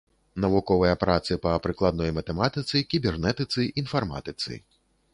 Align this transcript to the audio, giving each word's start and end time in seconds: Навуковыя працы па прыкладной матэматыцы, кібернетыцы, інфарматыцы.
Навуковыя 0.45 0.95
працы 1.03 1.37
па 1.43 1.51
прыкладной 1.67 2.11
матэматыцы, 2.17 2.85
кібернетыцы, 2.95 3.71
інфарматыцы. 3.87 4.53